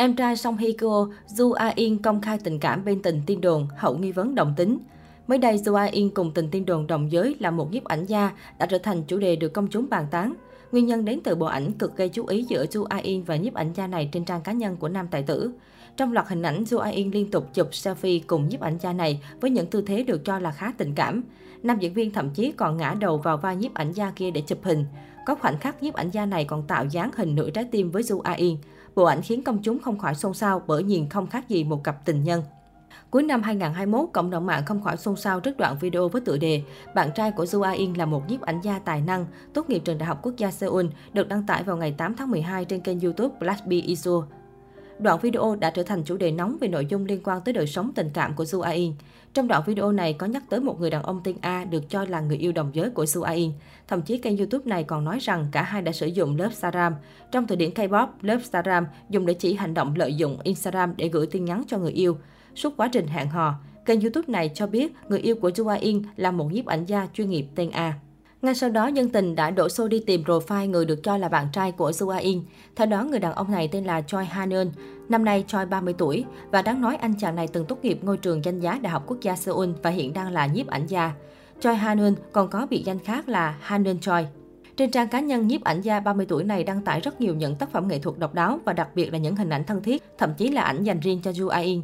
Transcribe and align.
Em 0.00 0.14
trai 0.14 0.36
Song 0.36 0.56
Hye 0.56 0.72
Kyo, 0.72 1.08
Ju 1.28 1.52
A 1.52 1.72
In 1.74 1.98
công 1.98 2.20
khai 2.20 2.38
tình 2.44 2.58
cảm 2.58 2.84
bên 2.84 3.02
tình 3.02 3.22
tiên 3.26 3.40
đồn, 3.40 3.68
hậu 3.76 3.98
nghi 3.98 4.12
vấn 4.12 4.34
đồng 4.34 4.54
tính. 4.56 4.78
Mới 5.26 5.38
đây, 5.38 5.56
Ju 5.56 5.74
A 5.74 5.84
In 5.84 6.10
cùng 6.10 6.32
tình 6.34 6.48
tiên 6.50 6.66
đồn 6.66 6.86
đồng 6.86 7.12
giới 7.12 7.36
là 7.38 7.50
một 7.50 7.72
nhiếp 7.72 7.84
ảnh 7.84 8.04
gia 8.04 8.32
đã 8.58 8.66
trở 8.66 8.78
thành 8.78 9.02
chủ 9.02 9.18
đề 9.18 9.36
được 9.36 9.48
công 9.48 9.68
chúng 9.68 9.86
bàn 9.90 10.06
tán. 10.10 10.34
Nguyên 10.72 10.86
nhân 10.86 11.04
đến 11.04 11.20
từ 11.24 11.34
bộ 11.34 11.46
ảnh 11.46 11.72
cực 11.72 11.96
gây 11.96 12.08
chú 12.08 12.26
ý 12.26 12.42
giữa 12.48 12.64
Ju 12.64 12.84
A 12.84 12.96
In 12.96 13.22
và 13.22 13.36
nhiếp 13.36 13.54
ảnh 13.54 13.72
gia 13.72 13.86
này 13.86 14.08
trên 14.12 14.24
trang 14.24 14.40
cá 14.40 14.52
nhân 14.52 14.76
của 14.76 14.88
nam 14.88 15.08
tài 15.10 15.22
tử. 15.22 15.52
Trong 15.96 16.12
loạt 16.12 16.28
hình 16.28 16.42
ảnh, 16.42 16.64
Ju 16.64 16.78
A 16.78 16.88
In 16.88 17.10
liên 17.10 17.30
tục 17.30 17.46
chụp 17.54 17.68
selfie 17.70 18.20
cùng 18.26 18.48
nhiếp 18.48 18.60
ảnh 18.60 18.78
gia 18.80 18.92
này 18.92 19.22
với 19.40 19.50
những 19.50 19.66
tư 19.66 19.82
thế 19.86 20.02
được 20.02 20.24
cho 20.24 20.38
là 20.38 20.50
khá 20.50 20.72
tình 20.78 20.94
cảm. 20.94 21.22
Nam 21.62 21.78
diễn 21.78 21.94
viên 21.94 22.12
thậm 22.12 22.30
chí 22.30 22.52
còn 22.52 22.76
ngã 22.76 22.94
đầu 22.98 23.18
vào 23.18 23.36
vai 23.36 23.56
nhiếp 23.56 23.74
ảnh 23.74 23.92
gia 23.92 24.10
kia 24.10 24.30
để 24.30 24.40
chụp 24.40 24.58
hình. 24.62 24.84
Có 25.26 25.34
khoảnh 25.34 25.58
khắc 25.58 25.82
nhiếp 25.82 25.94
ảnh 25.94 26.10
gia 26.10 26.26
này 26.26 26.44
còn 26.44 26.66
tạo 26.66 26.84
dáng 26.84 27.10
hình 27.16 27.34
nửa 27.34 27.50
trái 27.50 27.64
tim 27.64 27.90
với 27.90 28.02
Ju 28.02 28.20
A 28.20 28.32
In. 28.32 28.56
Bộ 28.94 29.04
ảnh 29.04 29.22
khiến 29.22 29.42
công 29.42 29.62
chúng 29.62 29.78
không 29.78 29.98
khỏi 29.98 30.14
xôn 30.14 30.34
xao 30.34 30.62
bởi 30.66 30.82
nhìn 30.82 31.08
không 31.08 31.26
khác 31.26 31.48
gì 31.48 31.64
một 31.64 31.84
cặp 31.84 32.04
tình 32.04 32.24
nhân. 32.24 32.42
Cuối 33.10 33.22
năm 33.22 33.42
2021, 33.42 34.08
cộng 34.12 34.30
đồng 34.30 34.46
mạng 34.46 34.64
không 34.66 34.82
khỏi 34.82 34.96
xôn 34.96 35.16
xao 35.16 35.40
trước 35.40 35.56
đoạn 35.58 35.76
video 35.80 36.08
với 36.08 36.20
tựa 36.20 36.36
đề 36.36 36.62
Bạn 36.94 37.10
trai 37.14 37.30
của 37.30 37.46
Du 37.46 37.60
A 37.60 37.70
In 37.70 37.94
là 37.94 38.04
một 38.06 38.22
nhiếp 38.28 38.40
ảnh 38.40 38.60
gia 38.60 38.78
tài 38.78 39.00
năng, 39.00 39.26
tốt 39.54 39.70
nghiệp 39.70 39.82
trường 39.84 39.98
Đại 39.98 40.06
học 40.06 40.18
Quốc 40.22 40.36
gia 40.36 40.50
Seoul, 40.50 40.86
được 41.12 41.28
đăng 41.28 41.46
tải 41.46 41.62
vào 41.62 41.76
ngày 41.76 41.94
8 41.98 42.14
tháng 42.16 42.30
12 42.30 42.64
trên 42.64 42.80
kênh 42.80 43.00
YouTube 43.00 43.34
Black 43.40 43.66
Bee 43.66 43.80
Isu. 43.80 44.22
Đoạn 45.02 45.18
video 45.22 45.56
đã 45.60 45.70
trở 45.70 45.82
thành 45.82 46.02
chủ 46.04 46.16
đề 46.16 46.30
nóng 46.30 46.56
về 46.60 46.68
nội 46.68 46.86
dung 46.86 47.04
liên 47.04 47.20
quan 47.24 47.40
tới 47.44 47.54
đời 47.54 47.66
sống 47.66 47.92
tình 47.94 48.10
cảm 48.14 48.34
của 48.34 48.44
Su 48.44 48.60
A 48.60 48.70
In. 48.70 48.92
Trong 49.34 49.48
đoạn 49.48 49.62
video 49.66 49.92
này 49.92 50.12
có 50.12 50.26
nhắc 50.26 50.42
tới 50.48 50.60
một 50.60 50.80
người 50.80 50.90
đàn 50.90 51.02
ông 51.02 51.20
tên 51.24 51.36
A 51.40 51.64
được 51.64 51.90
cho 51.90 52.04
là 52.04 52.20
người 52.20 52.36
yêu 52.36 52.52
đồng 52.52 52.70
giới 52.72 52.90
của 52.90 53.06
Su 53.06 53.22
A 53.22 53.32
In. 53.32 53.52
Thậm 53.88 54.02
chí 54.02 54.18
kênh 54.18 54.36
YouTube 54.36 54.64
này 54.66 54.84
còn 54.84 55.04
nói 55.04 55.18
rằng 55.20 55.46
cả 55.52 55.62
hai 55.62 55.82
đã 55.82 55.92
sử 55.92 56.06
dụng 56.06 56.36
lớp 56.36 56.48
Saram 56.52 56.94
Trong 57.32 57.46
thời 57.46 57.56
điểm 57.56 57.70
K-pop, 57.74 58.06
lớp 58.20 58.38
Saram 58.42 58.86
dùng 59.10 59.26
để 59.26 59.34
chỉ 59.34 59.54
hành 59.54 59.74
động 59.74 59.94
lợi 59.96 60.14
dụng 60.14 60.38
Instagram 60.42 60.94
để 60.96 61.08
gửi 61.08 61.26
tin 61.26 61.44
nhắn 61.44 61.62
cho 61.68 61.78
người 61.78 61.92
yêu. 61.92 62.18
Suốt 62.54 62.76
quá 62.76 62.88
trình 62.92 63.06
hẹn 63.06 63.28
hò, 63.28 63.54
kênh 63.86 64.00
YouTube 64.00 64.32
này 64.32 64.50
cho 64.54 64.66
biết 64.66 64.92
người 65.08 65.20
yêu 65.20 65.36
của 65.36 65.50
Su 65.54 65.68
A 65.68 65.74
In 65.74 66.02
là 66.16 66.30
một 66.30 66.52
nhiếp 66.52 66.66
ảnh 66.66 66.84
gia 66.84 67.08
chuyên 67.14 67.30
nghiệp 67.30 67.46
tên 67.54 67.70
A. 67.70 67.94
Ngay 68.42 68.54
sau 68.54 68.70
đó, 68.70 68.86
dân 68.86 69.08
tình 69.08 69.34
đã 69.34 69.50
đổ 69.50 69.68
xô 69.68 69.88
đi 69.88 70.00
tìm 70.06 70.22
profile 70.22 70.70
người 70.70 70.84
được 70.84 71.02
cho 71.02 71.16
là 71.16 71.28
bạn 71.28 71.46
trai 71.52 71.72
của 71.72 71.90
Zua 71.90 72.20
In. 72.20 72.42
Theo 72.76 72.86
đó, 72.86 73.04
người 73.04 73.18
đàn 73.18 73.34
ông 73.34 73.50
này 73.50 73.68
tên 73.72 73.84
là 73.84 74.00
Choi 74.00 74.24
Haneun. 74.24 74.70
Năm 75.08 75.24
nay 75.24 75.44
Choi 75.46 75.66
30 75.66 75.94
tuổi 75.98 76.24
và 76.50 76.62
đáng 76.62 76.80
nói 76.80 76.96
anh 76.96 77.14
chàng 77.18 77.36
này 77.36 77.48
từng 77.52 77.64
tốt 77.64 77.78
nghiệp 77.82 77.98
ngôi 78.02 78.16
trường 78.16 78.44
danh 78.44 78.60
giá 78.60 78.78
Đại 78.82 78.90
học 78.90 79.04
Quốc 79.06 79.20
gia 79.20 79.36
Seoul 79.36 79.70
và 79.82 79.90
hiện 79.90 80.12
đang 80.12 80.32
là 80.32 80.46
nhiếp 80.46 80.66
ảnh 80.66 80.86
gia. 80.86 81.12
Choi 81.60 81.74
Haneun 81.74 82.14
còn 82.32 82.50
có 82.50 82.66
biệt 82.70 82.82
danh 82.84 82.98
khác 82.98 83.28
là 83.28 83.56
Haneun 83.60 84.00
Choi. 84.00 84.26
Trên 84.76 84.90
trang 84.90 85.08
cá 85.08 85.20
nhân, 85.20 85.46
nhiếp 85.46 85.64
ảnh 85.64 85.80
gia 85.80 86.00
30 86.00 86.26
tuổi 86.28 86.44
này 86.44 86.64
đăng 86.64 86.82
tải 86.82 87.00
rất 87.00 87.20
nhiều 87.20 87.34
những 87.34 87.56
tác 87.56 87.70
phẩm 87.70 87.88
nghệ 87.88 87.98
thuật 87.98 88.18
độc 88.18 88.34
đáo 88.34 88.58
và 88.64 88.72
đặc 88.72 88.88
biệt 88.94 89.12
là 89.12 89.18
những 89.18 89.36
hình 89.36 89.50
ảnh 89.50 89.64
thân 89.64 89.82
thiết, 89.82 90.02
thậm 90.18 90.34
chí 90.34 90.48
là 90.48 90.62
ảnh 90.62 90.84
dành 90.84 91.00
riêng 91.00 91.20
cho 91.22 91.30
Ju 91.30 91.62
In. 91.62 91.82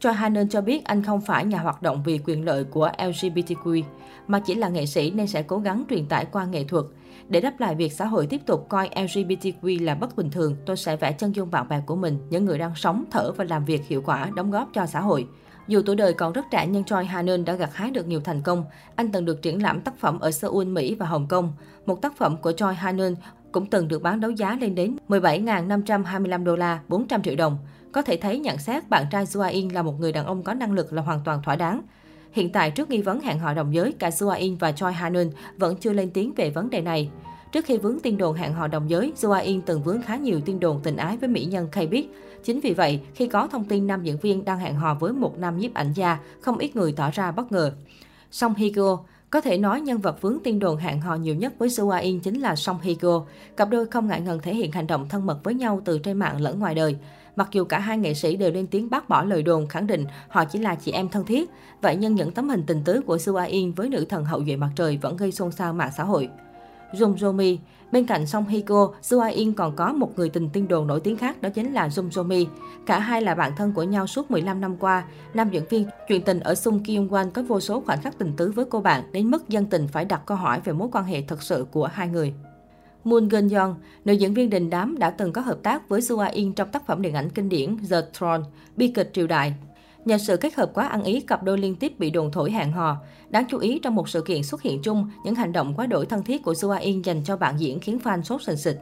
Choi 0.00 0.12
Hanen 0.12 0.48
cho 0.48 0.60
biết 0.60 0.84
anh 0.84 1.02
không 1.02 1.20
phải 1.20 1.44
nhà 1.44 1.58
hoạt 1.58 1.82
động 1.82 2.02
vì 2.04 2.18
quyền 2.18 2.44
lợi 2.44 2.64
của 2.64 2.90
LGBTQ, 2.98 3.82
mà 4.26 4.40
chỉ 4.40 4.54
là 4.54 4.68
nghệ 4.68 4.86
sĩ 4.86 5.10
nên 5.10 5.26
sẽ 5.26 5.42
cố 5.42 5.58
gắng 5.58 5.84
truyền 5.90 6.06
tải 6.06 6.24
qua 6.24 6.44
nghệ 6.44 6.64
thuật. 6.64 6.84
Để 7.28 7.40
đáp 7.40 7.60
lại 7.60 7.74
việc 7.74 7.92
xã 7.92 8.06
hội 8.06 8.26
tiếp 8.26 8.40
tục 8.46 8.66
coi 8.68 8.88
LGBTQ 8.88 9.84
là 9.84 9.94
bất 9.94 10.16
bình 10.16 10.30
thường, 10.30 10.56
tôi 10.66 10.76
sẽ 10.76 10.96
vẽ 10.96 11.12
chân 11.12 11.34
dung 11.34 11.50
bạn 11.50 11.68
bè 11.68 11.80
của 11.86 11.96
mình, 11.96 12.18
những 12.30 12.44
người 12.44 12.58
đang 12.58 12.74
sống, 12.74 13.04
thở 13.10 13.32
và 13.32 13.44
làm 13.44 13.64
việc 13.64 13.86
hiệu 13.86 14.02
quả, 14.02 14.30
đóng 14.36 14.50
góp 14.50 14.68
cho 14.74 14.86
xã 14.86 15.00
hội. 15.00 15.26
Dù 15.68 15.82
tuổi 15.86 15.96
đời 15.96 16.12
còn 16.12 16.32
rất 16.32 16.44
trẻ 16.50 16.66
nhưng 16.66 16.84
Choi 16.84 17.04
Hanen 17.04 17.44
đã 17.44 17.54
gặt 17.54 17.70
hái 17.74 17.90
được 17.90 18.06
nhiều 18.06 18.20
thành 18.20 18.42
công. 18.42 18.64
Anh 18.96 19.12
từng 19.12 19.24
được 19.24 19.42
triển 19.42 19.62
lãm 19.62 19.80
tác 19.80 19.98
phẩm 19.98 20.20
ở 20.20 20.30
Seoul, 20.30 20.66
Mỹ 20.66 20.94
và 20.94 21.06
Hồng 21.06 21.26
Kông. 21.28 21.52
Một 21.86 22.02
tác 22.02 22.16
phẩm 22.16 22.36
của 22.36 22.52
Choi 22.52 22.74
Hanen 22.74 23.14
cũng 23.52 23.66
từng 23.66 23.88
được 23.88 24.02
bán 24.02 24.20
đấu 24.20 24.30
giá 24.30 24.56
lên 24.60 24.74
đến 24.74 24.96
17.525 25.08 26.44
đô 26.44 26.56
la, 26.56 26.80
400 26.88 27.22
triệu 27.22 27.36
đồng. 27.36 27.58
Có 27.92 28.02
thể 28.02 28.16
thấy 28.16 28.38
nhận 28.38 28.58
xét 28.58 28.88
bạn 28.88 29.04
trai 29.10 29.26
Sua 29.26 29.48
In 29.50 29.68
là 29.68 29.82
một 29.82 30.00
người 30.00 30.12
đàn 30.12 30.26
ông 30.26 30.42
có 30.42 30.54
năng 30.54 30.72
lực 30.72 30.92
là 30.92 31.02
hoàn 31.02 31.20
toàn 31.24 31.42
thỏa 31.42 31.56
đáng. 31.56 31.82
Hiện 32.32 32.52
tại, 32.52 32.70
trước 32.70 32.90
nghi 32.90 33.02
vấn 33.02 33.20
hẹn 33.20 33.38
hò 33.38 33.54
đồng 33.54 33.74
giới, 33.74 33.92
cả 33.98 34.10
Sua 34.10 34.30
In 34.30 34.56
và 34.56 34.72
Choi 34.72 34.92
Hanun 34.92 35.30
vẫn 35.56 35.76
chưa 35.76 35.92
lên 35.92 36.10
tiếng 36.10 36.34
về 36.34 36.50
vấn 36.50 36.70
đề 36.70 36.80
này. 36.80 37.10
Trước 37.52 37.64
khi 37.64 37.78
vướng 37.78 38.00
tin 38.00 38.16
đồn 38.16 38.36
hẹn 38.36 38.52
hò 38.52 38.66
đồng 38.66 38.90
giới, 38.90 39.12
Sua 39.16 39.38
In 39.42 39.60
từng 39.60 39.82
vướng 39.82 40.02
khá 40.02 40.16
nhiều 40.16 40.40
tin 40.40 40.60
đồn 40.60 40.80
tình 40.82 40.96
ái 40.96 41.16
với 41.16 41.28
mỹ 41.28 41.44
nhân 41.44 41.68
K-Big. 41.72 42.04
Chính 42.44 42.60
vì 42.60 42.74
vậy, 42.74 43.00
khi 43.14 43.26
có 43.26 43.46
thông 43.46 43.64
tin 43.64 43.86
nam 43.86 44.02
diễn 44.02 44.18
viên 44.18 44.44
đang 44.44 44.58
hẹn 44.58 44.74
hò 44.74 44.94
với 44.94 45.12
một 45.12 45.38
nam 45.38 45.58
nhiếp 45.58 45.74
ảnh 45.74 45.92
gia, 45.92 46.18
không 46.40 46.58
ít 46.58 46.76
người 46.76 46.92
tỏ 46.92 47.10
ra 47.10 47.30
bất 47.30 47.52
ngờ. 47.52 47.72
Song 48.30 48.54
Hye 48.54 48.70
có 49.30 49.40
thể 49.40 49.58
nói 49.58 49.80
nhân 49.80 49.98
vật 49.98 50.22
vướng 50.22 50.38
tin 50.44 50.58
đồn 50.58 50.76
hẹn 50.76 51.00
hò 51.00 51.14
nhiều 51.14 51.34
nhất 51.34 51.52
với 51.58 51.70
Sua 51.70 51.90
In 52.00 52.20
chính 52.20 52.40
là 52.40 52.56
Song 52.56 52.78
Hye 52.82 52.94
Kyo. 52.94 53.24
Cặp 53.56 53.70
đôi 53.70 53.86
không 53.86 54.06
ngại 54.06 54.20
ngần 54.20 54.40
thể 54.40 54.54
hiện 54.54 54.72
hành 54.72 54.86
động 54.86 55.08
thân 55.08 55.26
mật 55.26 55.44
với 55.44 55.54
nhau 55.54 55.80
từ 55.84 55.98
trên 55.98 56.18
mạng 56.18 56.40
lẫn 56.40 56.58
ngoài 56.58 56.74
đời. 56.74 56.96
Mặc 57.38 57.48
dù 57.52 57.64
cả 57.64 57.78
hai 57.78 57.98
nghệ 57.98 58.14
sĩ 58.14 58.36
đều 58.36 58.52
lên 58.52 58.66
tiếng 58.66 58.90
bác 58.90 59.08
bỏ 59.08 59.24
lời 59.24 59.42
đồn 59.42 59.66
khẳng 59.66 59.86
định 59.86 60.04
họ 60.28 60.44
chỉ 60.44 60.58
là 60.58 60.74
chị 60.74 60.92
em 60.92 61.08
thân 61.08 61.24
thiết, 61.24 61.50
vậy 61.82 61.96
nhưng 61.96 62.14
những 62.14 62.32
tấm 62.32 62.48
hình 62.48 62.62
tình 62.66 62.84
tứ 62.84 63.00
của 63.06 63.18
Sua 63.18 63.44
In 63.46 63.72
với 63.72 63.88
nữ 63.88 64.04
thần 64.08 64.24
hậu 64.24 64.44
duệ 64.44 64.56
mặt 64.56 64.70
trời 64.76 64.98
vẫn 65.02 65.16
gây 65.16 65.32
xôn 65.32 65.52
xao 65.52 65.72
mạng 65.72 65.90
xã 65.96 66.04
hội. 66.04 66.28
Jung 66.92 67.16
Jomi 67.16 67.56
Bên 67.92 68.06
cạnh 68.06 68.26
Song 68.26 68.46
Hye 68.46 68.60
Kyo, 68.60 68.92
Sua 69.02 69.28
In 69.34 69.52
còn 69.52 69.76
có 69.76 69.92
một 69.92 70.12
người 70.16 70.28
tình 70.28 70.50
tiên 70.50 70.68
đồn 70.68 70.86
nổi 70.86 71.00
tiếng 71.00 71.16
khác 71.16 71.42
đó 71.42 71.48
chính 71.48 71.72
là 71.72 71.88
Jung 71.88 72.10
Jo 72.10 72.24
Mi. 72.24 72.46
Cả 72.86 72.98
hai 72.98 73.22
là 73.22 73.34
bạn 73.34 73.52
thân 73.56 73.72
của 73.72 73.82
nhau 73.82 74.06
suốt 74.06 74.30
15 74.30 74.60
năm 74.60 74.76
qua. 74.76 75.04
Nam 75.34 75.50
diễn 75.50 75.64
viên 75.70 75.86
chuyện 76.08 76.22
tình 76.22 76.40
ở 76.40 76.54
Sung 76.54 76.84
Kyung 76.84 77.08
Wan 77.08 77.30
có 77.30 77.42
vô 77.42 77.60
số 77.60 77.80
khoảnh 77.80 78.02
khắc 78.02 78.18
tình 78.18 78.32
tứ 78.36 78.52
với 78.52 78.64
cô 78.70 78.80
bạn 78.80 79.02
đến 79.12 79.30
mức 79.30 79.48
dân 79.48 79.66
tình 79.66 79.88
phải 79.88 80.04
đặt 80.04 80.22
câu 80.26 80.36
hỏi 80.36 80.60
về 80.64 80.72
mối 80.72 80.88
quan 80.92 81.04
hệ 81.04 81.22
thật 81.22 81.42
sự 81.42 81.66
của 81.72 81.86
hai 81.86 82.08
người. 82.08 82.34
Moon 83.04 83.28
Geun 83.28 83.48
Yeon, 83.48 83.74
nữ 84.04 84.12
diễn 84.12 84.34
viên 84.34 84.50
đình 84.50 84.70
đám 84.70 84.98
đã 84.98 85.10
từng 85.10 85.32
có 85.32 85.40
hợp 85.40 85.58
tác 85.62 85.88
với 85.88 86.02
Sua 86.02 86.26
In 86.32 86.52
trong 86.52 86.70
tác 86.70 86.86
phẩm 86.86 87.02
điện 87.02 87.14
ảnh 87.14 87.30
kinh 87.30 87.48
điển 87.48 87.76
The 87.90 87.96
Throne, 88.18 88.42
bi 88.76 88.88
kịch 88.88 89.10
triều 89.14 89.26
đại. 89.26 89.54
Nhờ 90.04 90.18
sự 90.18 90.36
kết 90.36 90.54
hợp 90.54 90.70
quá 90.74 90.86
ăn 90.86 91.02
ý, 91.02 91.20
cặp 91.20 91.42
đôi 91.42 91.58
liên 91.58 91.76
tiếp 91.76 91.98
bị 91.98 92.10
đồn 92.10 92.30
thổi 92.32 92.50
hẹn 92.50 92.72
hò. 92.72 92.96
Đáng 93.30 93.44
chú 93.48 93.58
ý 93.58 93.78
trong 93.78 93.94
một 93.94 94.08
sự 94.08 94.20
kiện 94.20 94.42
xuất 94.42 94.62
hiện 94.62 94.82
chung, 94.82 95.10
những 95.24 95.34
hành 95.34 95.52
động 95.52 95.74
quá 95.76 95.86
đổi 95.86 96.06
thân 96.06 96.22
thiết 96.22 96.42
của 96.42 96.54
Sua 96.54 96.76
In 96.80 97.02
dành 97.02 97.24
cho 97.24 97.36
bạn 97.36 97.54
diễn 97.58 97.80
khiến 97.80 97.98
fan 98.04 98.22
sốt 98.22 98.42
sình 98.42 98.56
sịch. 98.56 98.78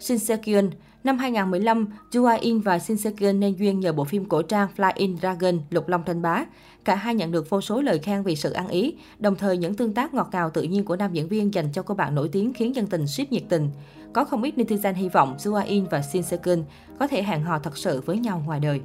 Shin 0.00 0.18
Se 0.18 0.36
Kyun 0.36 0.70
Năm 1.04 1.18
2015, 1.18 1.86
Jua 2.10 2.38
In 2.40 2.60
và 2.60 2.78
Shin 2.78 2.96
Se 2.96 3.10
Kyun 3.10 3.40
nên 3.40 3.54
duyên 3.54 3.80
nhờ 3.80 3.92
bộ 3.92 4.04
phim 4.04 4.24
cổ 4.24 4.42
trang 4.42 4.68
Flying 4.76 5.18
Dragon 5.18 5.60
Lục 5.70 5.88
Long 5.88 6.02
Thanh 6.06 6.22
Bá. 6.22 6.44
Cả 6.84 6.94
hai 6.94 7.14
nhận 7.14 7.32
được 7.32 7.50
vô 7.50 7.60
số 7.60 7.80
lời 7.80 7.98
khen 7.98 8.22
vì 8.22 8.36
sự 8.36 8.52
ăn 8.52 8.68
ý, 8.68 8.94
đồng 9.18 9.36
thời 9.36 9.56
những 9.56 9.74
tương 9.74 9.94
tác 9.94 10.14
ngọt 10.14 10.28
ngào 10.32 10.50
tự 10.50 10.62
nhiên 10.62 10.84
của 10.84 10.96
nam 10.96 11.12
diễn 11.12 11.28
viên 11.28 11.54
dành 11.54 11.72
cho 11.72 11.82
cô 11.82 11.94
bạn 11.94 12.14
nổi 12.14 12.28
tiếng 12.28 12.52
khiến 12.52 12.74
dân 12.74 12.86
tình 12.86 13.06
ship 13.06 13.32
nhiệt 13.32 13.42
tình. 13.48 13.70
Có 14.12 14.24
không 14.24 14.42
ít 14.42 14.54
netizen 14.56 14.94
hy 14.94 15.08
vọng 15.08 15.36
Jua 15.38 15.64
In 15.66 15.84
và 15.84 16.02
Shin 16.02 16.22
Se 16.22 16.36
Kyun 16.36 16.64
có 16.98 17.06
thể 17.06 17.22
hẹn 17.22 17.42
hò 17.42 17.58
thật 17.58 17.76
sự 17.76 18.00
với 18.00 18.18
nhau 18.18 18.42
ngoài 18.46 18.60
đời. 18.60 18.80